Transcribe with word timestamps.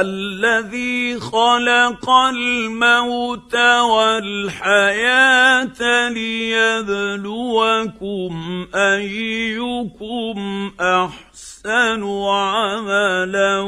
الذي 0.00 1.20
خلق 1.20 2.10
الموت 2.10 3.54
والحياة 3.94 5.28
ليبلوكم 6.08 7.52
أيكم 8.74 10.70
أحسن 10.80 12.02
عملا 12.28 13.60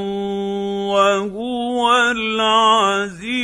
وهو 0.92 1.97
العزيز 2.10 3.44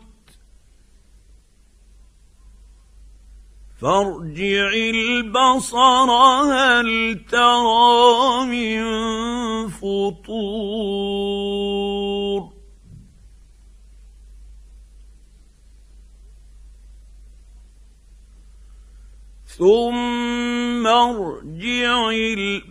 فارجع 3.81 4.69
البصر 4.73 6.09
هل 6.51 7.19
ترى 7.31 8.45
من 8.45 8.81
فطور؟ 9.69 11.21
ثم 19.47 20.87
ارجع 20.87 22.09
البصر 22.09 22.70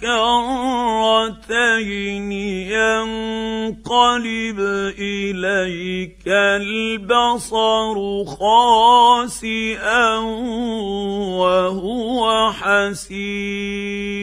كرتين 0.00 2.32
ينقلب 2.72 4.60
إليك 4.98 6.28
البصر 6.28 8.24
خاسئا 8.24 10.18
وهو 11.38 12.52
حسير. 12.52 14.22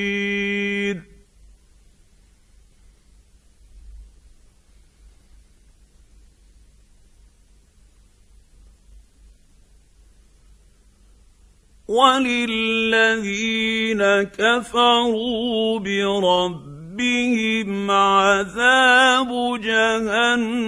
وللذين 11.91 13.43
كفروا 14.23 15.79
بربهم 15.79 17.69
عذاب 17.91 19.59
جهنم 19.61 20.61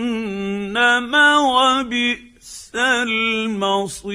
وبئس 1.15 2.71
المصير 2.75 4.13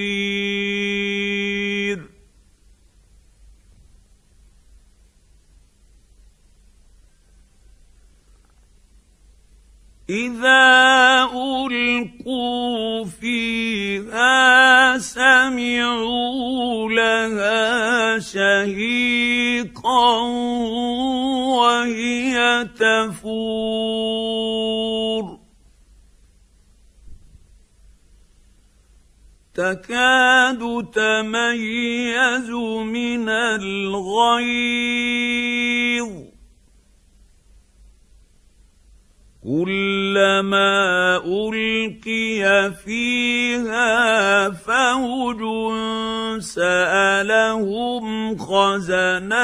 اذا 10.10 11.22
ألقوا 11.98 13.04
فيها 13.04 14.98
سمعوا 14.98 16.90
لها 16.92 18.18
شهيقا 18.18 19.40
وهي 21.58 22.68
تفور. 22.78 23.78
تكاد 29.54 30.86
تميز 30.94 32.50
من 32.94 33.28
الغيظ. 33.28 34.48
كلما 39.48 41.16
ألقي 41.24 42.44
فيها 42.84 44.50
فوج 44.50 45.40
سألهم 46.40 48.38
خزنتها 48.38 49.38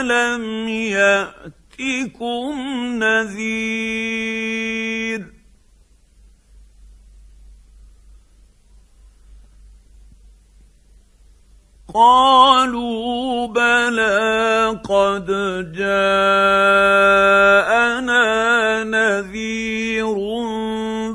ألم 0.00 0.68
يأتكم 0.68 2.54
نذير؟ 2.98 4.20
قالوا 11.94 13.46
بلى 13.46 14.80
قد 14.84 15.26
جاءنا 15.72 17.69
نذير 19.20 20.16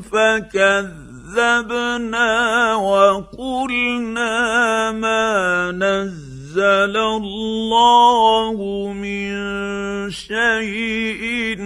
فكذبنا 0.02 1.54
وقلنا 2.75 4.31
ما 4.92 5.72
نزل 5.72 6.98
الله 6.98 8.57
من 8.94 9.31
شيء 10.12 11.57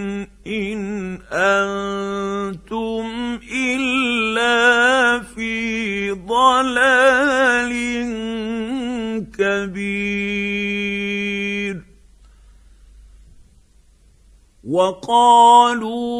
ان 0.46 1.20
أنتم 1.32 3.04
الا 3.52 5.20
في 5.20 6.10
ضلال 6.10 7.72
كبير 9.38 10.70
وقالوا 14.70 16.19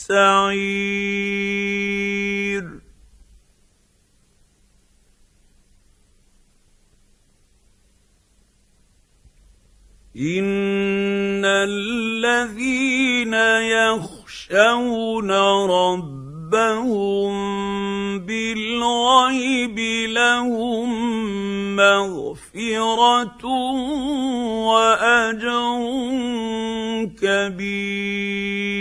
ان 10.15 11.45
الذين 11.45 13.33
يخشون 13.71 15.31
ربهم 15.71 17.31
بالغيب 18.19 19.79
لهم 20.09 20.89
مغفره 21.75 23.45
واجر 24.67 25.81
كبير. 27.21 28.80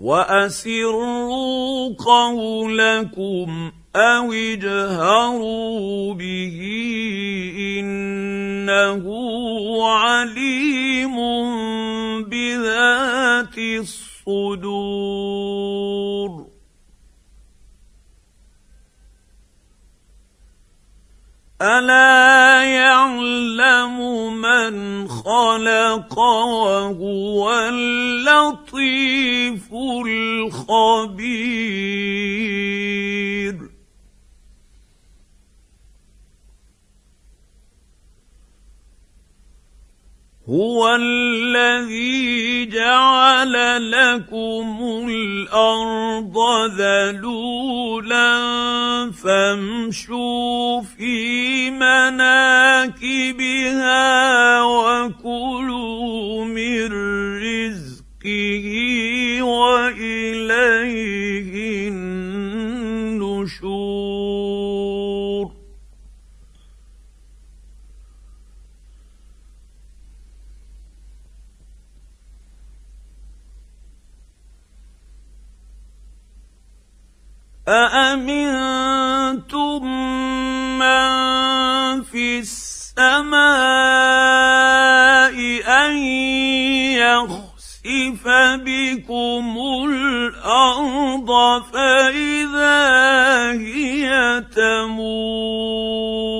وأسروا 0.00 1.94
قولكم 1.94 3.72
أو 3.96 4.32
اجهروا 4.32 6.14
به 6.14 6.58
إنه 7.80 9.04
عليم 9.84 11.16
بذات 12.24 13.58
الصدور. 13.58 15.29
الا 21.62 22.62
يعلم 22.64 23.96
من 24.40 25.08
خلق 25.08 26.18
وهو 26.18 27.58
اللطيف 27.68 29.62
الخبير 30.06 31.20
هو 40.50 40.82
الذي 40.94 42.66
جعل 42.66 43.54
لكم 43.90 45.06
الأرض 45.08 46.36
ذلولا 46.74 48.30
فامشوا 49.22 50.80
في 50.82 51.70
مناكبها 51.70 52.92
وكلوا 54.62 56.44
من 56.44 56.92
رزقه 57.38 58.66
وإليه 59.42 60.70
النشور. 61.88 63.79
أأمنتم 77.70 78.60
من 80.78 82.02
في 82.02 82.38
السماء 82.38 83.40
أن 85.86 85.96
يخسف 86.98 88.28
بكم 88.66 89.58
الأرض 89.86 91.30
فإذا 91.72 92.80
هي 93.52 94.10
تمور 94.56 96.39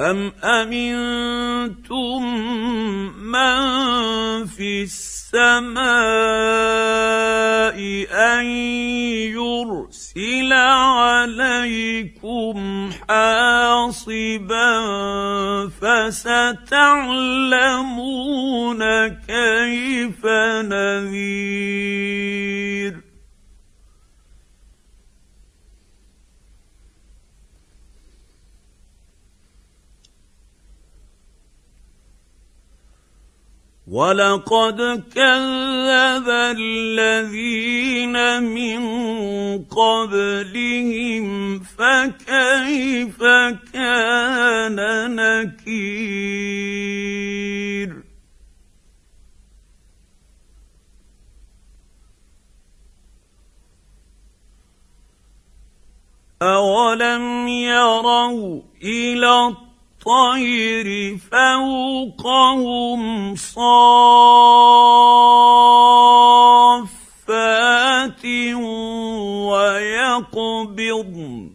أم 0.00 0.32
أمنتم 0.44 2.22
من 3.18 4.46
في 4.46 4.82
السماء 4.82 5.78
أن 8.10 8.46
يرسل 9.34 10.52
عليكم 11.02 12.56
حاصبا 13.08 14.70
فستعلمون 15.68 16.68
كيف 19.08 20.26
نذير 20.62 21.88
ولقد 33.90 34.78
كذب 35.14 36.28
الذين 36.58 38.16
من 38.42 38.82
قبلهم 39.64 41.58
فكيف 41.58 43.18
كان 43.72 44.76
نكير 45.16 46.68
اولم 56.42 57.48
يروا 57.48 58.62
إلى 58.82 59.67
الطير 60.08 61.18
فوقهم 61.18 63.00
صافات 63.36 63.84
ويقبضن 70.32 71.50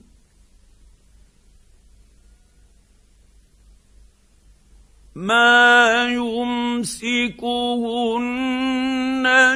ما 5.16 6.06
يمسكهن 6.14 7.34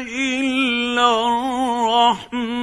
إلا 0.10 1.28
الرحمن. 1.28 2.58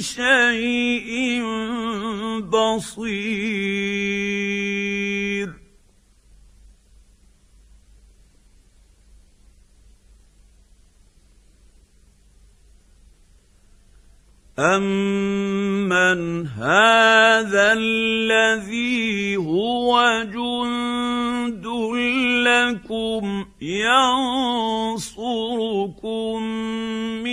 شيء 0.00 1.42
بصير. 2.40 4.00
امن 14.58 16.46
هذا 16.46 17.72
الذي 17.72 19.36
هو 19.36 20.24
جند 20.32 21.66
لكم 22.46 23.46
ينصركم 23.60 25.22
من 27.22 27.29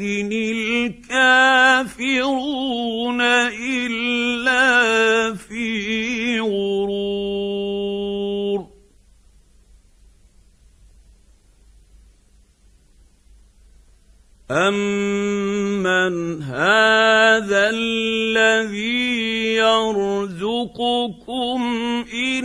إن 0.00 0.32
الكافرون 0.32 1.20
إلا 3.20 4.64
في 5.34 6.40
غرور. 6.40 7.50
امن 14.50 16.42
هذا 16.42 17.70
الذي 17.70 19.54
يرزقكم 19.54 21.60
ان 22.14 22.44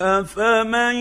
افمن 0.00 0.96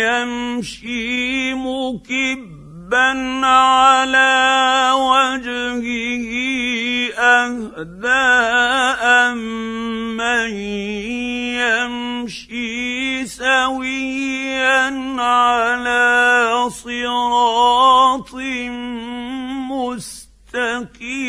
يمشي 0.00 1.54
مكبا 1.54 3.10
على 3.46 4.90
وجهه 4.94 6.28
اهدى 7.18 8.08
امن 9.04 10.52
يمشي 11.60 12.01
سويا 13.26 14.90
على 15.18 16.70
صراط 16.70 18.34
مستقيم. 19.70 21.22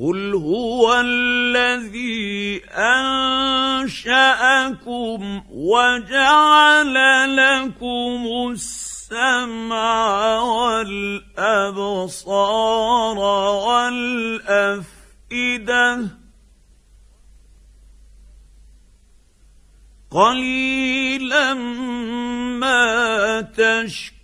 قل 0.00 0.34
هو 0.34 1.00
الذي 1.00 2.62
انشاكم 3.84 4.42
وجعل 5.50 6.94
لكم 7.36 8.50
السمع 8.50 8.71
السمع 9.12 10.40
والأبصار 10.42 11.58
والأفئدة. 15.28 16.08
قليلا 20.10 21.54
ما 22.60 23.40
تشكرون. 23.40 24.22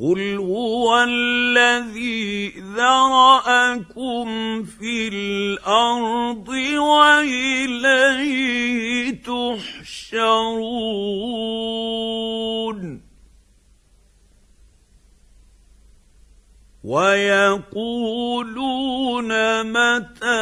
قل 0.00 0.36
هو 0.36 1.04
الذي 1.08 2.48
ذراكم 2.76 4.28
في 4.64 5.08
الأرض 5.08 6.48
واليه 6.78 8.30
تحشرون 9.22 10.70
ويقولون 16.84 18.10
متى 19.62 20.40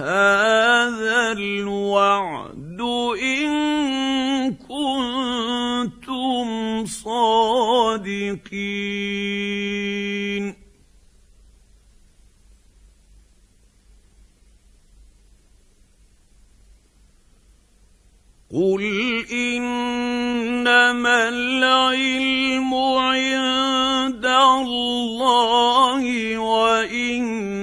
هذا 0.00 1.32
الوعد 1.32 2.80
ان 3.22 4.07
صادقين. 6.86 8.68
قل 18.50 18.82
انما 19.32 21.28
العلم 21.28 22.74
عند 22.74 24.26
الله 24.26 26.04
وانما 26.38 27.58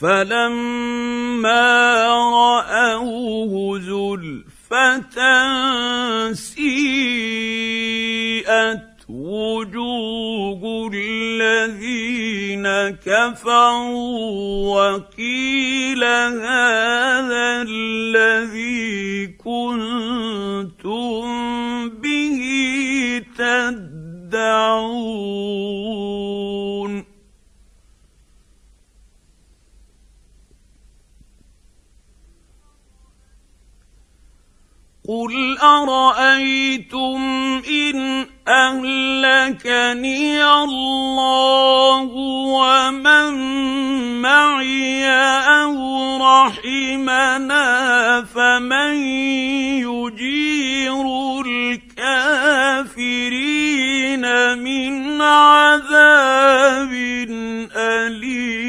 فلما 0.00 1.66
راوه 2.72 3.78
زلفه 3.78 5.16
سيئت 6.32 7.46
وجوه 9.08 10.90
الذين 10.94 12.66
كفروا 13.06 14.76
وقيل 14.76 16.04
هذا 16.04 17.62
الذي 17.68 19.26
كنتم 19.26 21.24
به 21.88 22.40
تدعون 23.38 24.76
قل 35.08 35.58
ارايتم 35.62 37.20
ان 37.68 38.26
اهلكني 38.48 40.44
الله 40.44 42.02
ومن 42.58 43.32
معي 44.22 45.06
أو 45.62 45.76
رحمنا 46.22 47.66
فمن 48.34 48.94
يجير 49.86 51.06
الكافرين 51.46 53.06
من 54.58 55.22
عذاب 55.22 56.92
اليم 57.76 58.65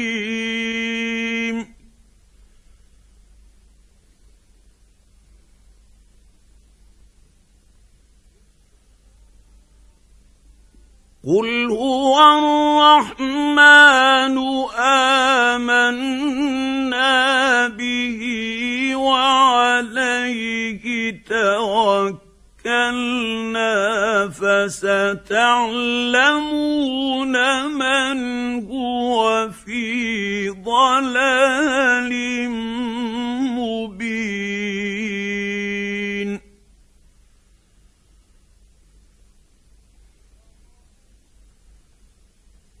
قل 11.26 11.70
هو 11.70 12.18
الرحمن 12.38 14.38
امنا 15.58 17.68
به 17.68 18.20
وعليه 18.96 20.84
توكلنا 21.28 22.18
فستعلمون 24.28 24.86
من 27.66 28.18
هو 28.70 29.48
في 29.66 30.50
ضلال 30.50 32.12